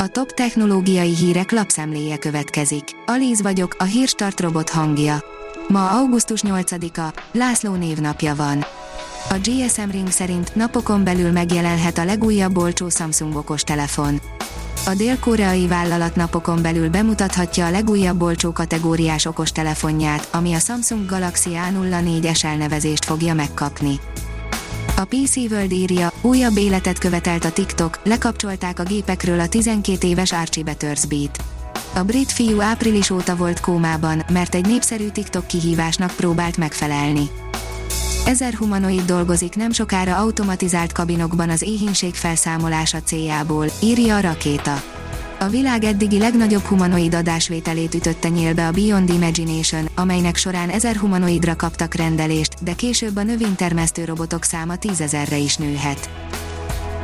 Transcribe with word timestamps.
A 0.00 0.08
top 0.08 0.32
technológiai 0.32 1.14
hírek 1.14 1.50
lapszemléje 1.50 2.18
következik. 2.18 2.84
Alíz 3.06 3.42
vagyok, 3.42 3.76
a 3.78 3.84
hírstart 3.84 4.40
robot 4.40 4.70
hangja. 4.70 5.24
Ma 5.68 5.90
augusztus 5.90 6.42
8-a, 6.46 7.22
László 7.32 7.74
névnapja 7.74 8.34
van. 8.34 8.64
A 9.30 9.34
GSM 9.42 9.90
Ring 9.90 10.10
szerint 10.10 10.54
napokon 10.54 11.04
belül 11.04 11.32
megjelenhet 11.32 11.98
a 11.98 12.04
legújabb 12.04 12.56
olcsó 12.56 12.88
Samsung 12.88 13.36
okos 13.36 13.62
telefon. 13.62 14.20
A 14.86 14.94
dél-koreai 14.94 15.66
vállalat 15.66 16.16
napokon 16.16 16.62
belül 16.62 16.90
bemutathatja 16.90 17.66
a 17.66 17.70
legújabb 17.70 18.22
olcsó 18.22 18.52
kategóriás 18.52 19.24
okostelefonját, 19.24 20.28
ami 20.32 20.52
a 20.54 20.58
Samsung 20.58 21.06
Galaxy 21.06 21.50
A04 21.70 22.44
elnevezést 22.44 23.04
fogja 23.04 23.34
megkapni. 23.34 24.00
A 24.98 25.04
PC 25.04 25.36
World 25.36 25.72
írja, 25.72 26.12
újabb 26.20 26.56
életet 26.56 26.98
követelt 26.98 27.44
a 27.44 27.52
TikTok, 27.52 28.00
lekapcsolták 28.04 28.78
a 28.78 28.82
gépekről 28.82 29.40
a 29.40 29.48
12 29.48 30.06
éves 30.06 30.32
Archie 30.32 30.64
Betersbeat. 30.64 31.38
A 31.94 32.02
brit 32.02 32.32
fiú 32.32 32.60
április 32.60 33.10
óta 33.10 33.36
volt 33.36 33.60
kómában, 33.60 34.22
mert 34.32 34.54
egy 34.54 34.66
népszerű 34.66 35.08
TikTok 35.08 35.46
kihívásnak 35.46 36.10
próbált 36.16 36.56
megfelelni. 36.56 37.30
Ezer 38.26 38.54
humanoid 38.54 39.04
dolgozik 39.04 39.56
nem 39.56 39.72
sokára 39.72 40.16
automatizált 40.16 40.92
kabinokban 40.92 41.50
az 41.50 41.62
éhínség 41.62 42.14
felszámolása 42.14 43.02
céljából, 43.02 43.66
írja 43.82 44.16
a 44.16 44.20
rakéta. 44.20 44.82
A 45.40 45.48
világ 45.48 45.84
eddigi 45.84 46.18
legnagyobb 46.18 46.62
humanoid 46.62 47.14
adásvételét 47.14 47.94
ütötte 47.94 48.28
nyílbe 48.28 48.66
a 48.66 48.70
Beyond 48.70 49.08
Imagination, 49.08 49.88
amelynek 49.94 50.36
során 50.36 50.68
ezer 50.68 50.96
humanoidra 50.96 51.56
kaptak 51.56 51.94
rendelést, 51.94 52.54
de 52.62 52.72
később 52.74 53.16
a 53.16 53.22
növénytermesztő 53.22 54.04
robotok 54.04 54.44
száma 54.44 54.76
tízezerre 54.76 55.36
is 55.36 55.56
nőhet. 55.56 56.10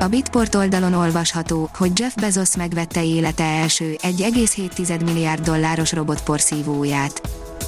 A 0.00 0.06
Bitport 0.06 0.54
oldalon 0.54 0.94
olvasható, 0.94 1.70
hogy 1.74 1.98
Jeff 1.98 2.14
Bezos 2.14 2.56
megvette 2.56 3.04
élete 3.04 3.44
első 3.44 3.96
1,7 4.02 5.04
milliárd 5.04 5.44
dolláros 5.44 5.92
robotporszívóját. 5.92 7.20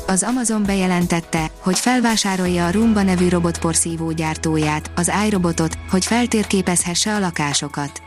Az 0.07 0.23
Amazon 0.23 0.63
bejelentette, 0.63 1.51
hogy 1.59 1.79
felvásárolja 1.79 2.67
a 2.67 2.71
Roomba 2.71 3.03
nevű 3.03 3.29
robotporszívó 3.29 4.11
gyártóját, 4.11 4.91
az 4.97 5.13
iRobotot, 5.27 5.79
hogy 5.91 6.05
feltérképezhesse 6.05 7.15
a 7.15 7.19
lakásokat. 7.19 8.03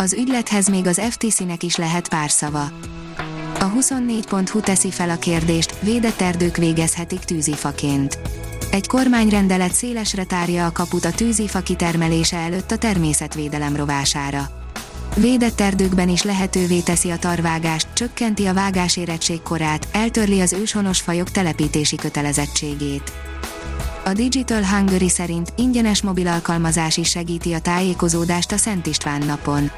Az 0.00 0.12
ügylethez 0.12 0.68
még 0.68 0.86
az 0.86 1.00
FTC-nek 1.10 1.62
is 1.62 1.76
lehet 1.76 2.08
pár 2.08 2.30
szava. 2.30 2.70
A 3.58 3.72
24.hu 3.72 4.60
teszi 4.60 4.90
fel 4.90 5.10
a 5.10 5.18
kérdést, 5.18 5.80
védett 5.80 6.20
erdők 6.20 6.56
végezhetik 6.56 7.18
tűzifaként. 7.18 8.18
Egy 8.70 8.86
kormányrendelet 8.86 9.72
szélesre 9.72 10.24
tárja 10.24 10.66
a 10.66 10.72
kaput 10.72 11.04
a 11.04 11.10
tűzifa 11.10 11.60
kitermelése 11.60 12.36
előtt 12.36 12.70
a 12.70 12.76
természetvédelem 12.76 13.76
rovására. 13.76 14.50
Védett 15.16 15.60
erdőkben 15.60 16.08
is 16.08 16.22
lehetővé 16.22 16.80
teszi 16.80 17.10
a 17.10 17.18
tarvágást, 17.18 17.88
csökkenti 17.92 18.46
a 18.46 18.54
vágásérettség 18.54 19.42
korát, 19.42 19.88
eltörli 19.92 20.40
az 20.40 20.52
őshonos 20.52 21.00
fajok 21.00 21.30
telepítési 21.30 21.96
kötelezettségét. 21.96 23.12
A 24.10 24.12
Digital 24.12 24.64
Hungary 24.64 25.08
szerint 25.08 25.52
ingyenes 25.56 26.02
mobil 26.02 26.28
alkalmazás 26.28 26.96
is 26.96 27.08
segíti 27.08 27.52
a 27.52 27.60
tájékozódást 27.60 28.52
a 28.52 28.56
Szent 28.56 28.86
István 28.86 29.22
napon. 29.26 29.70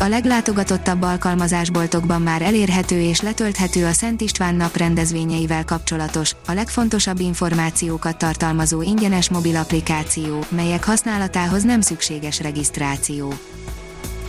A 0.00 0.04
leglátogatottabb 0.04 1.02
alkalmazásboltokban 1.02 2.22
már 2.22 2.42
elérhető 2.42 3.00
és 3.00 3.20
letölthető 3.20 3.84
a 3.84 3.92
Szent 3.92 4.20
István 4.20 4.54
nap 4.54 4.76
rendezvényeivel 4.76 5.64
kapcsolatos, 5.64 6.32
a 6.46 6.52
legfontosabb 6.52 7.20
információkat 7.20 8.18
tartalmazó 8.18 8.82
ingyenes 8.82 9.30
mobil 9.30 9.56
applikáció, 9.56 10.44
melyek 10.48 10.84
használatához 10.84 11.62
nem 11.62 11.80
szükséges 11.80 12.40
regisztráció. 12.40 13.34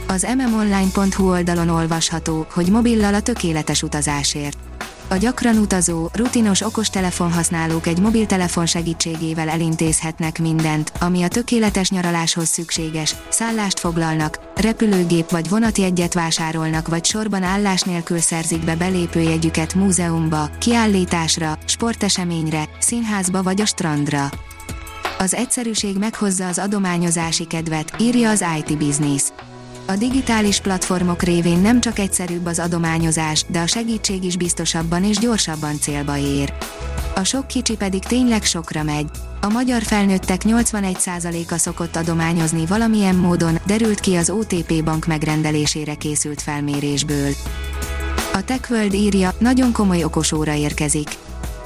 Az 0.08 0.28
mmonline.hu 0.38 1.30
oldalon 1.30 1.70
olvasható, 1.70 2.46
hogy 2.54 2.70
mobillal 2.70 3.14
a 3.14 3.22
tökéletes 3.22 3.84
utazásért. 3.84 4.58
A 5.08 5.16
gyakran 5.16 5.58
utazó, 5.58 6.09
rutinos 6.14 6.61
okostelefon 6.61 7.31
használók 7.31 7.88
egy 7.88 8.00
mobiltelefon 8.00 8.66
segítségével 8.66 9.50
elintézhetnek 9.50 10.40
mindent, 10.40 10.91
ami 11.00 11.24
a 11.24 11.28
tökéletes 11.28 11.90
nyaraláshoz 11.90 12.47
szükséges, 12.47 13.16
szállást 13.30 13.80
foglalnak, 13.80 14.40
repülőgép 14.56 15.30
vagy 15.30 15.50
vonatjegyet 15.50 16.13
vásárolnak 16.13 16.88
vagy 16.88 17.06
sorban 17.06 17.44
állás 17.44 17.81
nélkül 17.81 18.19
szerzik 18.19 18.63
be 18.63 18.75
belépőjegyüket 18.75 19.74
múzeumba, 19.74 20.50
kiállításra, 20.59 21.57
sporteseményre, 21.66 22.69
színházba 22.80 23.44
vagy 23.44 23.62
a 23.62 23.66
strandra. 23.66 24.30
Az 25.19 25.34
egyszerűség 25.34 25.97
meghozza 25.97 26.47
az 26.47 26.59
adományozási 26.59 27.46
kedvet, 27.46 27.94
írja 28.00 28.30
az 28.30 28.46
IT 28.57 28.78
Business. 28.78 29.24
A 29.88 29.96
digitális 29.96 30.59
platformok 30.59 31.22
révén 31.22 31.59
nem 31.59 31.79
csak 31.79 32.00
egyszerűbb 32.00 32.46
az 32.46 32.59
adományozás, 32.59 33.46
de 33.47 33.59
a 33.59 33.68
segítség 33.68 34.23
is 34.23 34.38
biztosabban 34.38 35.03
és 35.03 35.18
gyorsabban 35.18 35.79
célba 35.79 36.18
ér. 36.18 36.53
A 37.16 37.23
sok 37.23 37.47
kicsi 37.47 37.75
pedig 37.75 38.03
tényleg 38.03 38.44
sokra 38.44 38.84
megy. 38.84 39.09
A 39.41 39.50
magyar 39.50 39.81
felnőttek 39.81 40.41
81%-a 40.45 41.57
szokott 41.57 41.95
adományozni 41.95 42.66
valamilyen 42.66 43.16
módon, 43.16 43.59
derült 43.66 44.00
ki 44.00 44.16
az 44.16 44.29
OTP 44.29 44.84
bank 44.84 45.06
megrendelésére 45.06 45.95
készült 45.95 46.41
felmérésből. 46.41 47.31
A 48.34 48.44
TechWorld 48.44 48.94
írja, 48.94 49.34
nagyon 49.40 49.72
komoly 49.72 50.03
okosóra 50.03 50.53
érkezik. 50.53 51.09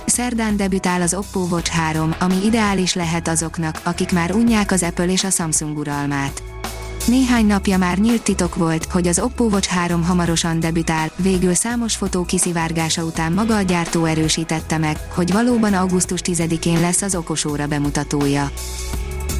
Szerdán 0.06 0.58
debütál 0.58 1.02
az 1.02 1.13
Oppo 1.13 1.40
Watch 1.40 1.72
3, 1.72 2.16
ami 2.19 2.35
ideális 2.46 2.94
lehet 2.94 3.28
azoknak, 3.28 3.81
akik 3.84 4.12
már 4.12 4.31
unják 4.31 4.72
az 4.72 4.84
Apple 4.84 5.08
és 5.08 5.24
a 5.24 5.29
Samsung 5.29 5.78
uralmát. 5.78 6.59
Néhány 7.06 7.46
napja 7.46 7.78
már 7.78 7.98
nyílt 7.98 8.22
titok 8.22 8.56
volt, 8.56 8.86
hogy 8.86 9.08
az 9.08 9.20
Oppo 9.20 9.44
Watch 9.44 9.70
3 9.70 10.04
hamarosan 10.04 10.60
debütál, 10.60 11.12
végül 11.16 11.54
számos 11.54 11.96
fotó 11.96 12.24
kiszivárgása 12.24 13.04
után 13.04 13.32
maga 13.32 13.56
a 13.56 13.62
gyártó 13.62 14.06
erősítette 14.06 14.78
meg, 14.78 14.98
hogy 15.14 15.32
valóban 15.32 15.74
augusztus 15.74 16.20
10-én 16.24 16.80
lesz 16.80 17.02
az 17.02 17.16
okosóra 17.16 17.68
bemutatója. 17.68 18.52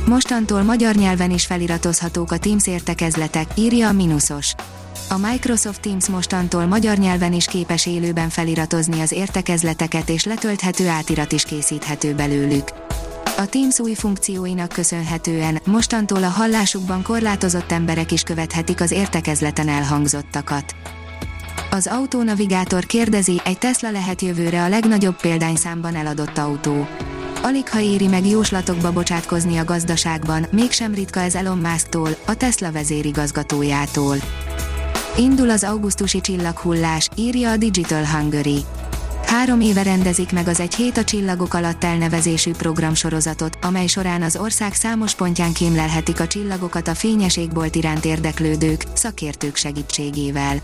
Mostantól 0.06 0.64
magyar 0.64 0.96
nyelven 0.96 1.32
is 1.32 1.46
feliratozhatók 1.46 2.32
a 2.32 2.38
Teams 2.38 2.68
értekezletek, 2.68 3.48
írja 3.56 3.88
a 3.88 3.92
Minusos. 3.92 4.54
A 5.10 5.18
Microsoft 5.18 5.82
Teams 5.82 6.08
mostantól 6.08 6.66
magyar 6.66 6.98
nyelven 6.98 7.34
is 7.34 7.46
képes 7.46 7.86
élőben 7.86 8.30
feliratozni 8.30 9.02
az 9.02 9.12
értekezleteket 9.12 10.10
és 10.10 10.24
letölthető 10.24 10.88
átirat 10.88 11.32
is 11.32 11.44
készíthető 11.44 12.16
belőlük. 12.16 12.89
A 13.40 13.46
Teams 13.46 13.80
új 13.80 13.94
funkcióinak 13.94 14.70
köszönhetően 14.70 15.60
mostantól 15.66 16.24
a 16.24 16.28
hallásukban 16.28 17.04
korlátozott 17.04 17.72
emberek 17.72 18.12
is 18.12 18.24
követhetik 18.24 18.82
az 18.82 18.92
értekezleten 18.92 19.68
elhangzottakat. 19.68 20.76
Az 21.72 21.88
autónavigátor 21.88 22.86
kérdezi, 22.86 23.42
egy 23.44 23.58
Tesla 23.58 23.92
lehet 23.92 24.22
jövőre 24.22 24.64
a 24.64 24.70
legnagyobb 24.70 25.16
példányszámban 25.22 25.96
eladott 25.96 26.38
autó. 26.38 26.88
Alig 27.42 27.70
ha 27.70 27.80
éri 27.80 28.08
meg 28.08 28.26
jóslatokba 28.28 28.92
bocsátkozni 28.92 29.58
a 29.58 29.64
gazdaságban, 29.64 30.46
mégsem 30.52 30.94
ritka 30.94 31.20
ez 31.20 31.36
Elon 31.36 31.58
Musk-tól, 31.58 32.10
a 32.26 32.34
Tesla 32.34 32.72
vezérigazgatójától. 32.72 34.16
Indul 35.18 35.50
az 35.50 35.64
augusztusi 35.64 36.22
csillaghullás, 36.22 37.10
írja 37.16 37.52
a 37.52 37.58
Digital 37.58 38.06
Hungary. 38.06 38.66
Három 39.30 39.62
éve 39.62 39.84
rendezik 39.84 40.32
meg 40.32 40.48
az 40.48 40.60
Egy 40.60 40.76
hét 40.76 40.98
a 40.98 41.04
csillagok 41.04 41.54
alatt 41.54 41.84
elnevezésű 41.84 42.52
programsorozatot, 42.52 43.58
amely 43.62 43.88
során 43.88 44.22
az 44.22 44.36
ország 44.36 44.74
számos 44.74 45.16
pontján 45.16 45.54
kémlelhetik 45.54 46.20
a 46.20 46.28
csillagokat 46.28 46.88
a 46.88 46.96
fényes 46.96 47.38
égbolt 47.38 47.76
iránt 47.76 48.06
érdeklődők, 48.06 48.84
szakértők 48.94 49.56
segítségével. 49.56 50.58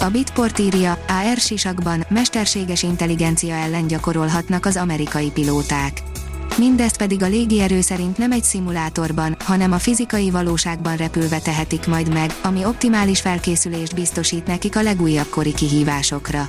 A 0.00 0.08
Bitport 0.08 0.58
írja, 0.58 0.92
AR 0.92 1.36
sisakban 1.36 2.04
mesterséges 2.08 2.82
intelligencia 2.82 3.54
ellen 3.54 3.86
gyakorolhatnak 3.86 4.66
az 4.66 4.76
amerikai 4.76 5.30
pilóták. 5.30 6.02
Mindezt 6.56 6.96
pedig 6.96 7.22
a 7.22 7.28
légierő 7.28 7.80
szerint 7.80 8.18
nem 8.18 8.32
egy 8.32 8.44
szimulátorban, 8.44 9.36
hanem 9.44 9.72
a 9.72 9.78
fizikai 9.78 10.30
valóságban 10.30 10.96
repülve 10.96 11.38
tehetik 11.38 11.86
majd 11.86 12.12
meg, 12.12 12.34
ami 12.42 12.64
optimális 12.64 13.20
felkészülést 13.20 13.94
biztosít 13.94 14.46
nekik 14.46 14.76
a 14.76 14.82
legújabb 14.82 15.28
kori 15.28 15.54
kihívásokra. 15.54 16.48